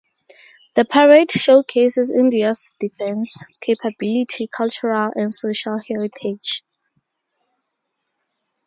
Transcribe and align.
The 0.73 0.83
parade 0.83 1.29
showcases 1.29 2.09
India's 2.09 2.73
Defence 2.79 3.45
Capability, 3.61 4.47
Cultural 4.47 5.11
and 5.15 5.31
Social 5.31 5.77
Heritage. 5.77 6.63